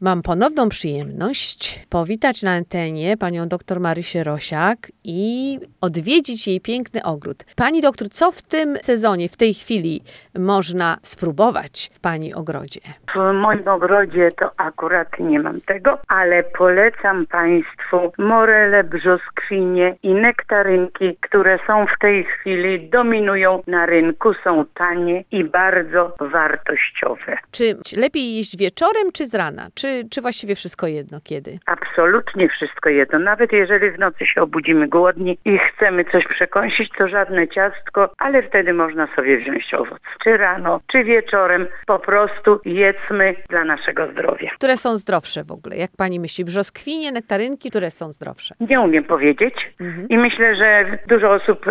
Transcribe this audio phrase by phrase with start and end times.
[0.00, 7.44] Mam ponowną przyjemność powitać na antenie panią dr Marysię Rosiak i odwiedzić jej piękny ogród.
[7.56, 10.02] Pani doktor, co w tym sezonie, w tej chwili
[10.38, 12.80] można spróbować w pani ogrodzie?
[13.14, 21.16] W moim ogrodzie to akurat nie mam tego, ale polecam Państwu morele, brzoskwinie i nektarynki,
[21.20, 27.38] które są w tej chwili, dominują na rynku, są tanie i bardzo wartościowe.
[27.50, 29.68] Czy lepiej jeść wieczorem czy z rana?
[29.74, 31.58] Czy, czy właściwie wszystko jedno kiedy?
[31.66, 33.18] Absolutnie wszystko jedno.
[33.18, 38.42] Nawet jeżeli w nocy się obudzimy głodni i chcemy coś przekąsić, to żadne ciastko, ale
[38.42, 39.98] wtedy można sobie wziąć owoc.
[40.24, 41.66] Czy rano, czy wieczorem.
[41.86, 44.50] Po prostu jedzmy dla naszego zdrowia.
[44.54, 45.76] Które są zdrowsze w ogóle?
[45.76, 46.44] Jak pani myśli?
[46.44, 48.54] Brzoskwinie, nektarynki, które są zdrowsze?
[48.60, 50.08] Nie umiem powiedzieć Mhm.
[50.08, 51.66] i myślę, że dużo osób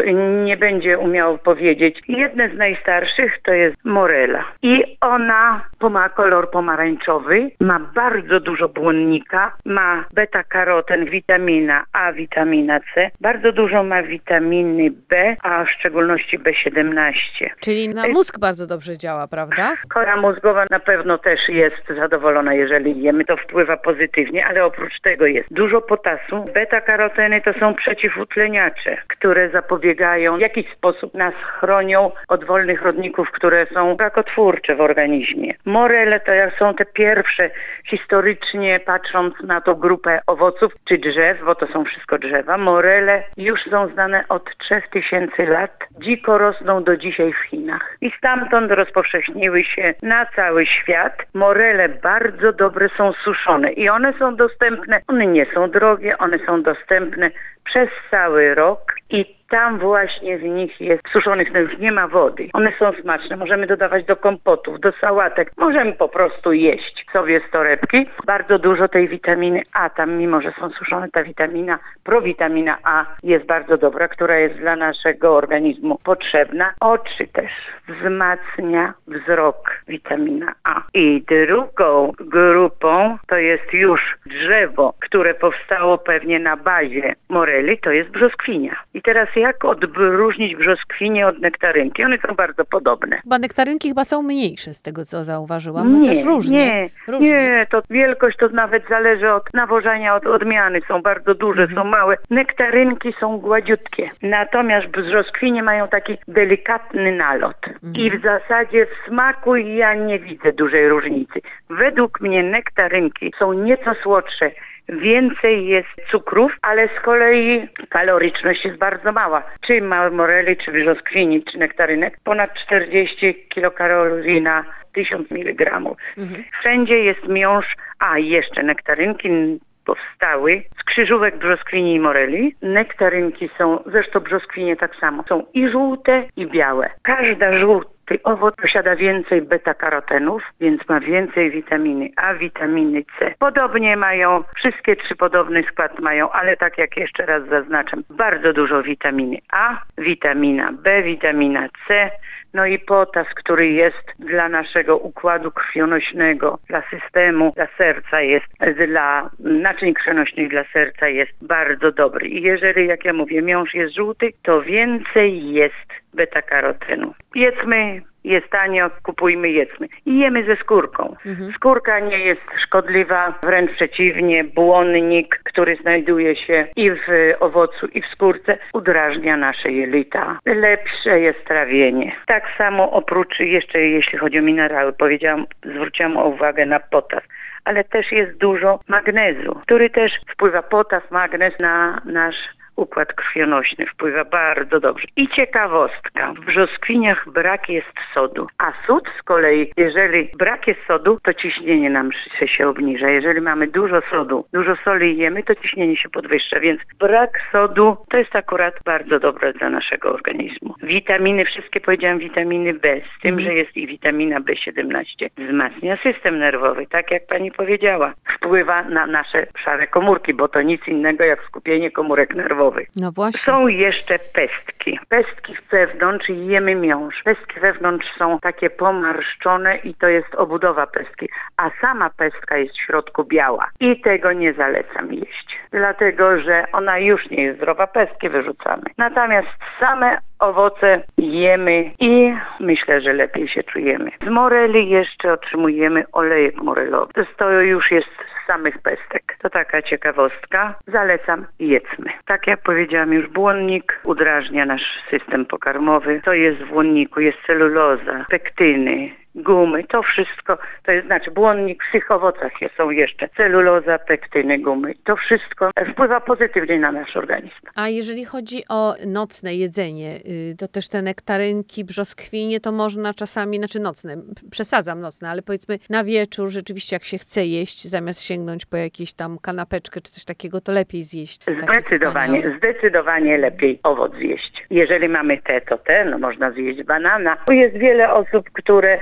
[0.45, 2.01] nie będzie umiało powiedzieć.
[2.07, 9.57] Jedne z najstarszych to jest morela i ona ma kolor pomarańczowy, ma bardzo dużo błonnika,
[9.65, 17.49] ma beta-karoten, witamina A, witamina C, bardzo dużo ma witaminy B, a w szczególności B17.
[17.59, 19.73] Czyli na mózg bardzo dobrze działa, prawda?
[19.89, 23.25] Kora mózgowa na pewno też jest zadowolona, jeżeli jemy.
[23.25, 26.45] To wpływa pozytywnie, ale oprócz tego jest dużo potasu.
[26.53, 33.67] Beta-karoteny to są przeciwutleniacze, które zapobiegają, w jakiś sposób nas chronią od wolnych rodników, które
[33.73, 35.53] są rakotwórcze w organizmie.
[35.67, 37.49] Morele to jak są te pierwsze,
[37.85, 42.57] historycznie patrząc na tą grupę owoców czy drzew, bo to są wszystko drzewa.
[42.57, 45.83] Morele już są znane od 3000 lat.
[45.99, 47.97] Dziko rosną do dzisiaj w Chinach.
[48.01, 51.13] I stamtąd rozpowszechniły się na cały świat.
[51.33, 56.63] Morele bardzo dobre są suszone i one są dostępne, one nie są drogie, one są
[56.63, 57.31] dostępne
[57.63, 62.49] przez cały rok i tam właśnie w nich jest suszonych, no już nie ma wody.
[62.53, 67.51] One są smaczne, możemy dodawać do kompotów, do sałatek, możemy po prostu jeść sobie z
[67.51, 68.09] torebki.
[68.25, 73.45] Bardzo dużo tej witaminy A, tam mimo, że są suszone, ta witamina, prowitamina A jest
[73.45, 76.73] bardzo dobra, która jest dla naszego organizmu potrzebna.
[76.79, 77.51] Oczy też
[77.87, 80.81] wzmacnia wzrok witamina A.
[80.93, 88.09] I drugą grupą to jest już drzewo, które powstało pewnie na bazie moreli, to jest
[88.09, 88.75] brzoskwinia.
[88.93, 92.03] I teraz jak odróżnić brzoskwinię od nektarynki?
[92.03, 93.17] One są bardzo podobne.
[93.21, 96.57] Chyba nektarynki chyba są mniejsze z tego, co zauważyłam, chociaż różnie.
[96.65, 97.29] Nie, różnie.
[97.31, 100.79] nie, to wielkość to nawet zależy od nawożenia, od odmiany.
[100.87, 101.75] Są bardzo duże, Mhm.
[101.79, 102.17] są małe.
[102.29, 104.09] Nektarynki są gładziutkie.
[104.21, 107.57] Natomiast brzoskwinie mają taki delikatny nalot.
[107.67, 107.93] Mhm.
[107.95, 111.41] I w zasadzie w smaku ja nie widzę dużej różnicy.
[111.69, 114.51] Według mnie nektarynki są nieco słodsze.
[114.89, 119.43] Więcej jest cukrów, ale z kolei kaloryczność jest bardzo mała.
[119.61, 119.81] Czy
[120.11, 122.19] moreli, czy brzoskwini, czy nektarynek.
[122.23, 125.71] Ponad 40 kilokalorii na 1000 mg.
[126.17, 126.43] Mhm.
[126.59, 132.55] Wszędzie jest miąższ, a jeszcze nektarynki powstały z krzyżówek brzoskwini i moreli.
[132.61, 136.89] Nektarynki są, zresztą brzoskwinie tak samo, są i żółte i białe.
[137.01, 143.33] Każda żółty owoc posiada więcej beta-karotenów, więc ma więcej witaminy A, witaminy C.
[143.39, 148.83] Podobnie mają, wszystkie trzy podobny skład mają, ale tak jak jeszcze raz zaznaczam, bardzo dużo
[148.83, 152.11] witaminy A, witamina B, witamina C,
[152.57, 158.45] no i potas, który jest dla naszego układu krwionośnego, dla systemu, dla serca jest,
[158.87, 162.27] dla naczyń krwionośnych, dla serca jest bardzo dobry.
[162.27, 167.13] I jeżeli, jak ja mówię, miąższ jest żółty, to więcej jest beta-karotenu.
[167.35, 169.87] Jedzmy, jest tanio, kupujmy, jedzmy.
[170.05, 171.15] I jemy ze skórką.
[171.25, 171.53] Mhm.
[171.53, 178.05] Skórka nie jest szkodliwa, wręcz przeciwnie, błonnik, który znajduje się i w owocu, i w
[178.07, 180.39] skórce, udrażnia nasze jelita.
[180.45, 182.15] Lepsze jest trawienie.
[182.25, 187.23] Tak samo oprócz, jeszcze jeśli chodzi o minerały, powiedziałam, zwróciłam uwagę na potas
[187.67, 192.35] ale też jest dużo magnezu, który też wpływa potas, magnez na nasz
[192.77, 195.07] układ krwionośny wpływa bardzo dobrze.
[195.15, 201.19] I ciekawostka, w brzoskwiniach brak jest sodu, a sód z kolei, jeżeli brak jest sodu,
[201.23, 203.09] to ciśnienie nam się, się obniża.
[203.09, 208.17] Jeżeli mamy dużo sodu, dużo soli jemy, to ciśnienie się podwyższa, więc brak sodu to
[208.17, 210.75] jest akurat bardzo dobre dla naszego organizmu.
[210.83, 215.29] Witaminy, wszystkie powiedziałam witaminy B, z tym, że jest i witamina B17.
[215.37, 218.13] Wzmacnia system nerwowy, tak jak pani powiedziała.
[218.35, 222.66] Wpływa na nasze szare komórki, bo to nic innego jak skupienie komórek nerwowych.
[222.95, 223.39] No właśnie.
[223.39, 224.99] Są jeszcze pestki.
[225.09, 227.23] Pestki wewnątrz i jemy miąższ.
[227.23, 232.81] Pestki wewnątrz są takie pomarszczone i to jest obudowa pestki, a sama pestka jest w
[232.81, 233.67] środku biała.
[233.79, 238.83] I tego nie zalecam jeść, dlatego że ona już nie jest zdrowa, pestki wyrzucamy.
[238.97, 239.47] Natomiast
[239.79, 244.11] same owoce jemy i myślę, że lepiej się czujemy.
[244.25, 247.13] Z moreli jeszcze otrzymujemy olejek morelowy.
[247.37, 249.37] To, już jest z samych pestek.
[249.41, 250.75] To taka ciekawostka.
[250.87, 252.09] Zalecam, jedzmy.
[252.25, 256.21] Tak jak powiedziałam już, błonnik udrażnia nasz system pokarmowy.
[256.25, 261.91] To jest w błonniku, jest celuloza, pektyny, gumy, to wszystko, to jest znaczy błonnik w
[261.91, 264.93] tych owocach są jeszcze celuloza, pektyny, gumy.
[265.03, 267.55] To wszystko wpływa pozytywnie na nasz organizm.
[267.75, 270.19] A jeżeli chodzi o nocne jedzenie,
[270.51, 274.17] y, to też te nektarynki, brzoskwinie, to można czasami, znaczy nocne,
[274.51, 279.13] przesadzam nocne, ale powiedzmy na wieczór rzeczywiście jak się chce jeść, zamiast sięgnąć po jakieś
[279.13, 281.39] tam kanapeczkę czy coś takiego, to lepiej zjeść.
[281.39, 284.65] takie Zdecydowanie, zdecydowanie lepiej owoc zjeść.
[284.69, 287.37] Jeżeli mamy te, to te, no można zjeść banana.
[287.47, 288.99] Bo jest wiele osób, które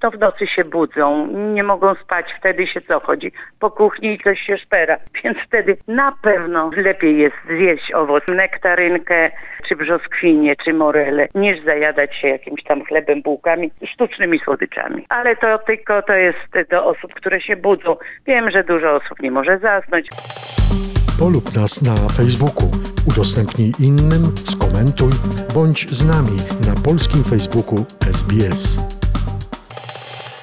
[0.00, 3.32] to w nocy się budzą, nie mogą spać, wtedy się co chodzi?
[3.58, 4.96] Po kuchni i coś się szpera.
[5.24, 9.30] Więc wtedy na pewno lepiej jest zjeść owoc, nektarynkę,
[9.68, 15.06] czy brzoskwinie, czy morele, niż zajadać się jakimś tam chlebem, bułkami, sztucznymi słodyczami.
[15.08, 17.96] Ale to tylko to jest do osób, które się budzą.
[18.26, 20.08] Wiem, że dużo osób nie może zasnąć.
[21.18, 22.70] Polub nas na Facebooku,
[23.08, 25.12] udostępnij innym, skomentuj,
[25.54, 26.36] bądź z nami
[26.66, 28.78] na polskim Facebooku SBS.